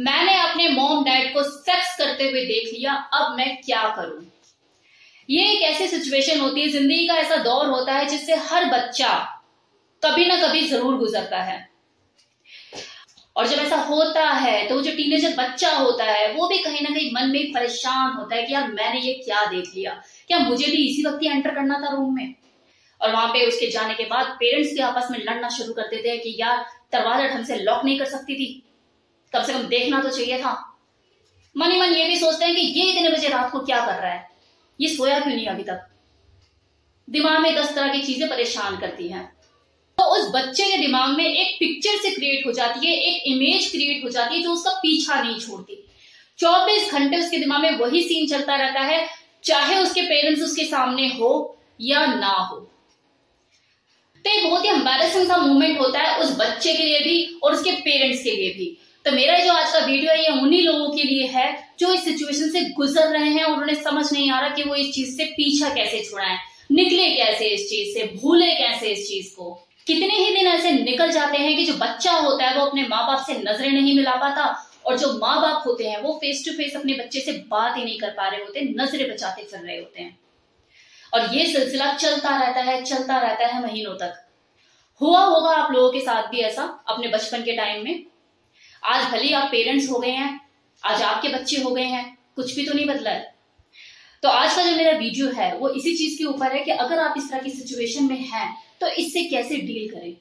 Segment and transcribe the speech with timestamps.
[0.00, 4.22] मैंने अपने mom dad को सेक्स करते हुए देख लिया, अब मैं क्या करूँ?
[5.28, 9.12] ये एक ऐसी सिचुएशन होती है, ज़िंदगी का ऐसा दौर होता है, जिससे हर बच्चा
[10.02, 11.68] कभी ना कभी ज़रूर गुजरता है।
[13.36, 16.94] और जब ऐसा होता है तो जो टीनेजर बच्चा होता है, वो भी कहीं ना
[16.94, 19.92] कहीं मन में परेशान होता है कि यार, मैंने ये क्या देख लिया?
[20.28, 22.34] क्या मुझे भी इसी वक्त ही एंटर करना था रूम में?
[23.00, 26.08] और वहाँ पे उसके जाने के बाद पेरेंट्स भी आपस में लड़ना शुरू कर देते
[26.08, 28.50] हैं कि यार दरवाज़ा ढंग से लॉक नहीं कर सकती थी।
[29.32, 30.52] कम से कम देखना तो चाहिए था।
[31.56, 34.00] मन ही मन ये भी सोचते हैं कि ये इतने बजे रात को क्या कर
[34.02, 34.28] रहा है?
[34.80, 35.86] ये सोया क्यों नहीं अभी तक?
[37.08, 39.24] दिमाग में दस तरह की चीज़ें परेशान करती हैं।
[39.98, 43.70] तो उस बच्चे के दिमाग में एक पिक्चर से क्रिएट हो जाती है, एक इमेज
[43.70, 45.86] क्रिएट हो जाती है जो उसका पीछा नहीं छोड़ती।
[46.38, 49.08] चौबीस घंटे उसके दिमाग में वही सीन चलता रहता है,
[49.44, 52.56] चाहे उसके पेरेंट्स उसके सामने हो या ना हो।
[54.24, 57.54] तो ये बहुत ही एम्बेरसिंग सा मूवमेंट होता है उस बच्चे के लिए भी और
[57.54, 60.88] उसके पेरेंट्स के लिए भी। तो मेरा जो आज का वीडियो है, ये उन्हीं लोगों
[60.88, 64.40] के लिए है जो इस सिचुएशन से गुजर रहे हैं और उन्हें समझ नहीं आ
[64.40, 66.38] रहा कि वो इस चीज़ से पीछा कैसे छुड़ाएँ
[66.72, 71.10] निकले कैसे इस चीज़ से, भूले कैसे इस चीज़ को। कितने ही दिन ऐसे निकल
[71.10, 74.14] जाते हैं कि जो बच्चा होता है, वो अपने माँ बाप से नज़रें नहीं मिला
[74.14, 77.76] पाता और जो माँ बाप होते हैं, वो फेस टू फेस अपने बच्चे से बात
[77.76, 80.18] ही नहीं कर पा रहे होते, नज़रें बचाते फिर रहे होते हैं।
[81.14, 84.26] और ये सिलसिला चलता रहता है, चलता रहता है महीनों तक।
[85.00, 88.09] हुआ होगा आप लोगों के साथ भी ऐसा, अपने बचपन के टाइम में।
[88.82, 90.40] आज भले आप पेरेंट्स हो गए हैं,
[90.82, 93.34] आज आपके बच्चे हो गए हैं, कुछ भी तो नहीं बदला है।
[94.22, 96.98] तो आज का जो मेरा वीडियो है, वो इसी चीज़ के ऊपर है कि अगर
[97.00, 100.16] आप इस तरह की सिचुएशन में हैं तो इससे कैसे डील करें?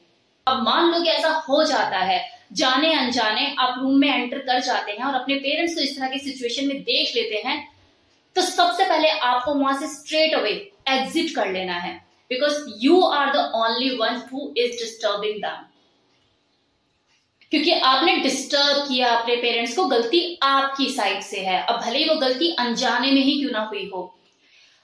[0.47, 2.19] अब मान लो कि ऐसा हो जाता है,
[2.53, 6.07] जाने अनजाने आप रूम में एंटर कर जाते हैं और अपने पेरेंट्स को इस तरह
[6.09, 7.57] की सिचुएशन में देख लेते हैं
[8.35, 10.51] तो सबसे पहले आपको वहाँ से स्ट्रेट अवे
[10.89, 11.93] एग्जिट कर लेना है।
[12.31, 15.65] Because you are the only one who is disturbing them
[17.51, 22.09] क्योंकि आपने डिस्टर्ब किया अपने पेरेंट्स को, गलती आपकी साइड से है। अब भले ही
[22.09, 24.03] वो गलती अनजाने में ही क्यों ना हुई हो।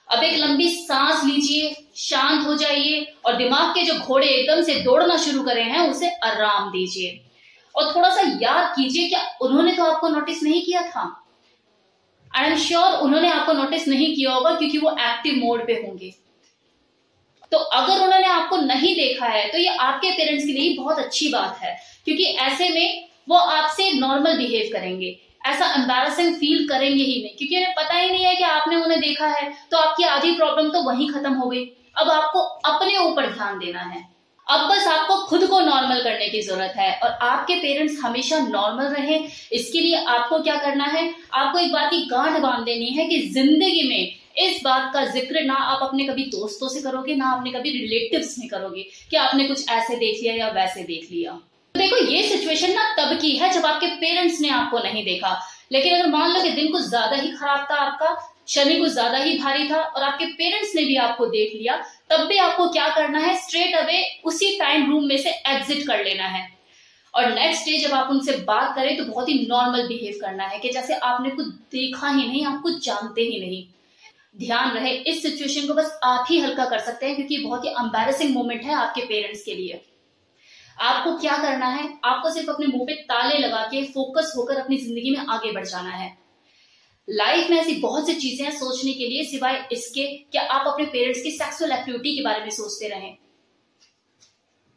[0.08, 4.74] अब एक लंबी सांस लीजिए, शांत हो जाइए और दिमाग के जो घोड़े एकदम से
[4.80, 7.22] दौड़ना शुरू करे हैं, उसे आराम दीजिए।
[7.74, 11.02] और थोड़ा सा याद कीजिए क्या उन्होंने तो आपको नोटिस नहीं किया था।
[12.30, 16.14] आई एम श्योर उन्होंने आपको नोटिस नहीं किया होगा क्योंकि वो एक्टिव मोड पे होंगे।
[17.52, 21.28] तो अगर उन्होंने आपको नहीं देखा है तो ये आपके पेरेंट्स के लिए बहुत अच्छी
[21.28, 21.76] बात है।
[22.06, 27.56] क्योंकि ऐसे में वो आपसे नॉर्मल बिहेव करेंगे। ऐसा एम्बेरसिंग फील करेंगे ही नहीं। क्योंकि
[27.56, 30.82] उन्हें पता ही नहीं है कि आपने उन्हें देखा है तो आपकी आधी प्रॉब्लम तो
[30.82, 31.64] वहीं खत्म हो गई।
[31.96, 32.40] अब आपको
[32.70, 34.04] अपने ऊपर ध्यान देना है।
[34.46, 38.94] अब बस आपको खुद को नॉर्मल करने की ज़रूरत है और आपके पेरेंट्स हमेशा नॉर्मल
[38.94, 39.16] रहे।
[39.52, 41.12] इसके लिए आपको क्या करना है?
[41.34, 45.42] आपको एक बात की गांठ बाँध देनी है कि ज़िंदगी में इस बात का ज़िक्र
[45.44, 49.44] ना आप अपने कभी दोस्तों से करोगे, ना अपने कभी रिलेटिव्स में करोगे कि आपने
[49.44, 51.38] कुछ ऐसे देख लिया या वैसे देख लिया।
[51.76, 55.38] देखो, ये सिचुएशन ना तब की है जब आपके पेरेंट्स ने आपको नहीं देखा।
[55.72, 58.16] लेकिन अगर मान लो कि दिन कुछ ज़्यादा ही खराब था आपका,
[58.48, 61.76] शनि कुछ ज़्यादा ही भारी था और आपके पेरेंट्स ने भी आपको देख लिया,
[62.10, 63.36] तब भी आपको क्या करना है?
[63.38, 66.48] स्ट्रेट अवे उसी टाइम रूम में से एग्जिट कर लेना है।
[67.14, 70.58] और नेक्स्ट डे जब आप उनसे बात करें तो बहुत ही नॉर्मल बिहेव करना है
[70.58, 73.64] कि जैसे आपने कुछ देखा ही नहीं, आप कुछ जानते ही नहीं।
[74.38, 77.70] ध्यान रहे, इस सिचुएशन को बस आप ही हल्का कर सकते हैं, क्योंकि बहुत ही
[77.74, 79.80] अंबेरसिंग मोमेंट है आपके पेरेंट्स के लिए।
[80.78, 81.88] आपको क्या करना है?
[82.04, 85.64] आपको सिर्फ़ अपने मुँह पे ताले लगा के फोकस होकर अपनी ज़िंदगी में आगे बढ़
[85.66, 86.16] जाना है।
[87.08, 90.84] लाइफ में ऐसी बहुत सी चीज़ें हैं सोचने के लिए, सिवाय इसके कि आप अपने
[90.86, 93.16] पेरेंट्स की सेक्सुअल एक्टिविटी के बारे में सोचते रहें।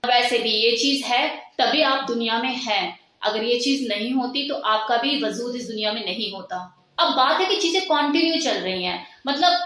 [0.03, 1.27] वैसे भी ये चीज़ है,
[1.57, 5.67] तभी आप दुनिया में हैं। अगर ये चीज़ नहीं होती तो आपका भी वजूद इस
[5.67, 6.57] दुनिया में नहीं होता।
[6.97, 9.59] अब बात है कि चीज़ें कंटिन्यू चल रही हैं। मतलब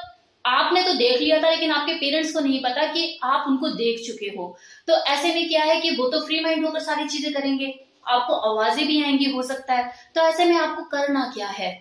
[0.45, 4.05] आपने तो देख लिया था, लेकिन आपके पेरेंट्स को नहीं पता कि आप उनको देख
[4.07, 4.55] चुके हो।
[4.87, 7.73] तो ऐसे में क्या है कि वो तो फ्री माइंड होकर सारी चीज़ें करेंगे,
[8.07, 11.71] आपको आवाज़ें भी आएँगी, हो सकता है। तो ऐसे में आपको करना क्या है?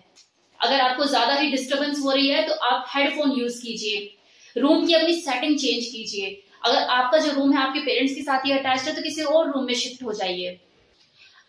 [0.59, 4.09] अगर आपको ज़्यादा ही डिस्टर्बेंस हो रही है तो आप हेडफोन यूज़ कीजिए।
[4.55, 6.27] रूम की अपनी सेटिंग चेंज कीजिए।
[6.65, 9.51] अगर आपका जो रूम है, आपके पेरेंट्स के साथ ही अटैच है तो किसी और
[9.51, 10.59] रूम में शिफ्ट हो जाइए।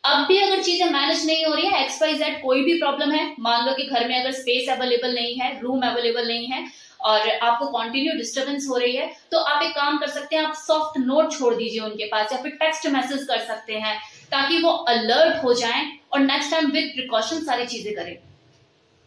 [0.04, 3.12] अब भी अगर चीज़ें मैनेज नहीं हो रही है एक्स वाई जेड कोई भी प्रॉब्लम
[3.12, 6.64] है, मान लो कि घर में अगर स्पेस अवेलेबल नहीं है रूम अवेलेबल नहीं है,
[7.00, 10.54] और आपको कंटिन्यू डिस्टरबेंस हो रही है तो आप एक काम कर सकते हैं, आप
[10.56, 13.96] सॉफ्ट नोट छोड़ दीजिए उनके पास या फिर टेक्स्ट मैसेज कर सकते हैं,
[14.32, 18.16] ताकि वो अलर्ट हो जाएँ और नेक्स्ट टाइम विद प्रिकॉशन सारी चीज़ें करें।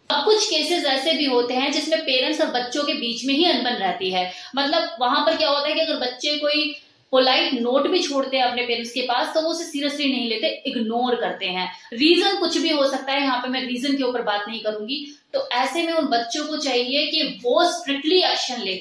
[0.09, 3.45] अब कुछ केसेस ऐसे भी होते हैं जिसमें पेरेंट्स और बच्चों के बीच में ही
[3.45, 6.75] अनबन रहती है। मतलब वहाँ पर क्या होता है कि अगर बच्चे कोई
[7.13, 10.47] पोलाइट नोट भी छोड़ते हैं अपने पेरेंट्स के पास तो वो उसे सीरियसली नहीं लेते
[10.67, 14.21] इग्नोर करते हैं। रीजन कुछ भी हो सकता है, यहाँ पे मैं रीजन के ऊपर
[14.23, 18.75] बात नहीं करूँगी। तो ऐसे में उन बच्चों को चाहिए कि वो स्ट्रिक्टली एक्शन ले।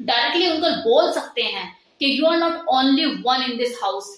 [0.00, 1.66] डायरेक्टली उनको बोल सकते हैं
[2.00, 4.16] कि you are not only one in this house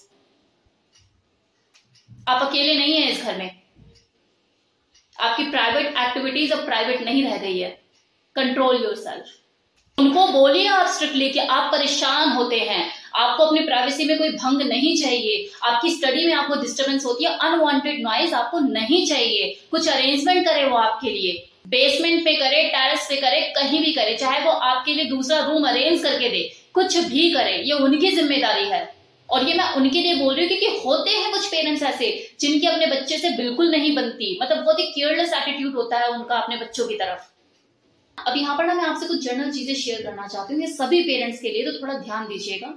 [2.29, 3.51] आप अकेले नहीं है इस घर में।
[5.17, 7.71] आपकी प्राइवेट एक्टिविटीज़ अब प्राइवेट नहीं रह गई है।
[8.37, 14.05] कंट्रोल योर सेल्फ उनको बोलिए आप स्ट्रिक्टली कि आप परेशान होते हैं। आपको अपनी प्राइवेसी
[14.05, 18.59] में कोई भंग नहीं चाहिए। आपकी स्टडी में आपको डिस्टर्बेंस होती है अनवांटेड नॉइज़ आपको
[18.61, 21.33] नहीं चाहिए। कुछ अरेंजमेंट करे वो आपके लिए।
[21.69, 25.69] बेसमेंट पे करे टेरेस पे करे, कहीं भी करे, चाहे वो आपके लिए दूसरा रूम
[25.69, 26.43] अरेंज करके दे,
[26.75, 28.83] कुछ भी करे, ये उनकी ज़िम्मेदारी है।
[29.29, 32.09] और ये मैं उनके लिए बोल रही हूँ क्योंकि होते हैं कुछ पेरेंट्स ऐसे,
[32.41, 36.37] जिनकी अपने बच्चे से बिल्कुल नहीं बनती। मतलब बहुत ही केयरलेस एटीट्यूड होता है उनका
[36.37, 37.31] अपने बच्चों की तरफ़।
[38.19, 41.03] अब यहाँ पर ना मैं आपसे कुछ जनरल चीज़ें शेयर करना चाहती हूँ, ये सभी
[41.03, 42.75] पेरेंट्स के लिए तो थोड़ा ध्यान दीजिएगा।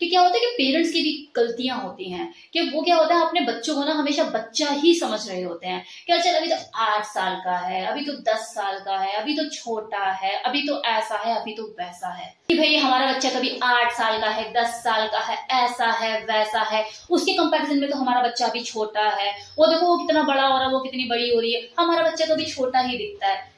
[0.00, 3.14] कि क्या होता है कि पेरेंट्स की भी गलतियाँ होती हैं, कि वो क्या होता
[3.14, 6.48] है, अपने बच्चों को ना हमेशा बच्चा ही समझ रहे होते हैं क्या चल अभी
[6.48, 10.36] तो आठ साल का है, अभी तो दस साल का है, अभी तो छोटा है,
[10.36, 14.20] अभी तो ऐसा है, अभी तो वैसा है। कि भाई हमारा बच्चा कभी आठ साल
[14.20, 18.22] का है, दस साल का है, ऐसा है, वैसा है, उसके कंपेरिजन में तो हमारा
[18.22, 21.34] बच्चा अभी छोटा है। वो देखो, वो कितना बड़ा हो रहा है, वो कितनी बड़ी
[21.34, 23.52] हो रही है, हमारा बच्चा तो अभी छोटा ही दिखता है।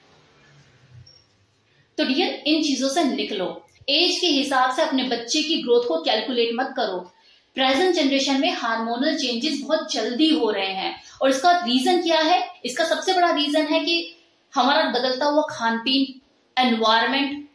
[1.99, 5.97] तो डियर इन चीज़ों से निकलो। एज के हिसाब से अपने बच्चे की ग्रोथ को
[5.97, 6.99] कैलकुलेट मत करो।
[7.57, 12.43] प्रेजेंट जनरेशन में हार्मोनल चेंजेस बहुत जल्दी हो रहे हैं। और इसका रीजन क्या है?
[12.65, 14.15] इसका सबसे बड़ा रीजन है कि
[14.55, 16.21] हमारा बदलता हुआ खान पीन
[16.57, 17.49] एनवायरमेंट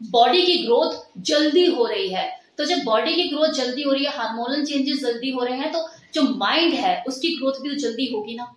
[0.00, 2.28] बॉडी की ग्रोथ जल्दी हो रही है।
[2.58, 5.72] तो जब बॉडी की ग्रोथ जल्दी हो रही है हार्मोनल चेंजेस जल्दी हो रहे हैं
[5.72, 8.54] तो जो माइंड है, उसकी ग्रोथ भी तो जल्दी होगी ना।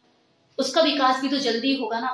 [0.58, 2.10] उसका विकास भी तो जल्दी होगा ना।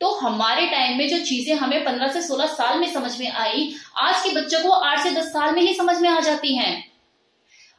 [0.00, 3.74] तो हमारे टाइम में जो चीज़ें हमें पंद्रह से सोलह साल में समझ में आई,
[3.98, 6.84] आज के बच्चों को आठ से दस साल में ही समझ में आ जाती हैं।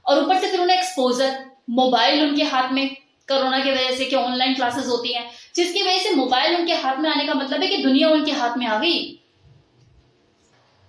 [0.06, 1.38] और ऊपर से फिर उन्हें एक्सपोजर
[1.72, 2.88] मोबाइल उनके हाथ में,
[3.28, 6.98] कोरोना की वजह से क्या ऑनलाइन क्लासेस होती हैं, जिसकी वजह से मोबाइल उनके हाथ
[6.98, 9.00] में आने का मतलब है कि दुनिया उनके हाथ में आ गई।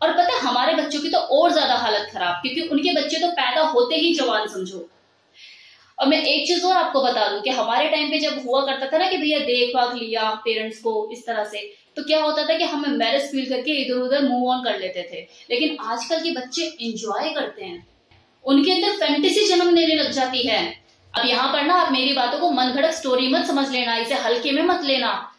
[0.00, 3.62] और पता हमारे बच्चों की तो और ज़्यादा हालत खराब, क्योंकि उनके बच्चे तो पैदा
[3.68, 4.88] होते ही जवान समझो।
[5.98, 8.86] और मैं एक चीज़ और आपको बता दूँ कि हमारे टाइम पे जब हुआ करता
[8.86, 12.42] था ना कि भैया देख भाग लिया पेरेंट्स को इस तरह से तो क्या होता
[12.42, 15.20] था कि हम एम्बेरस फील करके इधर उधर मूव ऑन कर लेते थे।
[15.50, 17.86] लेकिन आजकल के बच्चे इंजॉय करते हैं।
[18.44, 20.82] उनके अंदर फैंटेसी जन्म लेने लग जाती है।
[21.18, 24.52] अब यहाँ पर ना आप मेरी बातों को मन स्टोरी मत समझ लेना, इसे हल्के
[24.52, 25.32] में मत लेना।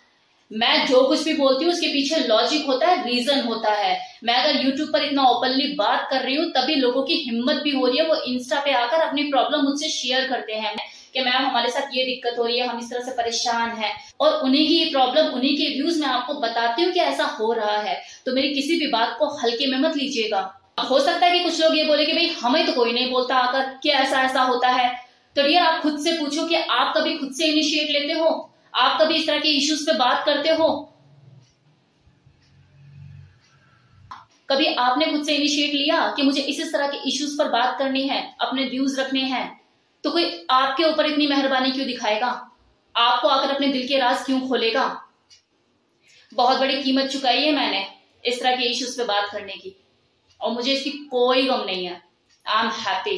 [0.51, 4.35] मैं जो कुछ भी बोलती हूँ, उसके पीछे लॉजिक होता है रीजन होता है। मैं
[4.35, 7.87] अगर यूट्यूब पर इतना ओपनली बात कर रही हूँ, तभी लोगों की हिम्मत भी हो
[7.87, 10.75] रही है, वो इंस्टा पे आकर अपनी प्रॉब्लम मुझसे शेयर करते हैं।
[11.13, 13.95] कि मैम, हमारे साथ ये दिक्कत हो रही है, हम इस तरह से परेशान हैं।
[14.19, 17.77] और उन्हीं की प्रॉब्लम उन्हीं के व्यूज़ मैं आपको बताती हूँ कि ऐसा हो रहा
[17.77, 20.61] है। तो मेरी किसी भी बात को हल्के में मत लीजिएगा।
[20.91, 23.35] हो सकता है कि कुछ लोग ये बोले कि भाई, हमें तो कोई नहीं बोलता
[23.35, 24.95] आकर कि ऐसा ऐसा होता है।
[25.35, 28.53] तो डियर आप खुद से पूछो कि आप कभी खुद से इनिशिएट लेते हो?
[28.77, 30.67] आप कभी इस तरह के इश्यूज़ पे बात करते हो?
[34.49, 37.77] कभी आपने खुद से इनिशिएट लिया कि मुझे इस इस तरह के इश्यूज़ पर बात
[37.79, 39.59] करनी है, अपने व्यूज़ रखने हैं?
[40.03, 42.29] तो कोई आपके ऊपर इतनी मेहरबानी क्यों दिखाएगा?
[42.95, 44.85] आपको आकर अपने दिल के राज क्यों खोलेगा?
[46.31, 47.85] बहुत बड़ी कीमत चुकाई है मैंने
[48.23, 49.75] इस तरह के इश्यूज़ पे बात करने की,
[50.41, 52.01] और मुझे इसकी कोई गम नहीं है।
[52.45, 53.17] आई एम हैप्पी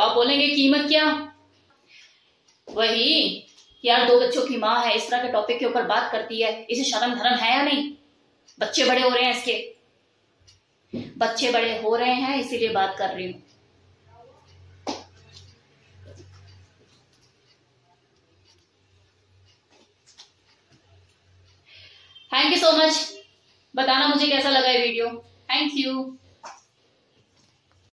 [0.00, 1.04] आप बोलेंगे कीमत क्या?
[2.68, 3.46] वही
[3.84, 6.50] यार दो बच्चों की माँ है, इस तरह के टॉपिक के ऊपर बात करती है,
[6.64, 7.92] इसे शर्म धर्म है या नहीं?
[8.58, 9.54] बच्चे बड़े हो रहे हैं इसके।
[11.18, 13.42] बच्चे बड़े हो रहे हैं, इसीलिए बात कर रही हूँ।
[22.30, 23.06] थैंक यू सो मच
[23.74, 25.08] बताना मुझे कैसा लगा ये वीडियो
[25.50, 25.92] थैंक यू